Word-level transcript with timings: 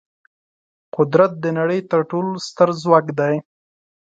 قدرت 0.95 1.31
د 1.43 1.45
نړۍ 1.59 1.79
تر 1.91 2.01
ټولو 2.11 2.31
ستر 2.47 2.69
ځواک 2.81 3.07
دی. 3.19 3.35